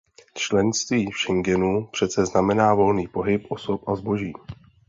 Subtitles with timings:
[0.33, 4.33] Členství v Schengenu přece znamená volný pohyb osob a zboží.